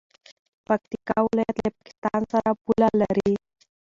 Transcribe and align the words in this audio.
پکتیکا 0.67 1.17
ولایت 1.27 1.55
له 1.63 1.69
پاکستان 1.75 2.21
سره 2.33 2.49
پوله 2.63 2.89
لري. 3.01 3.33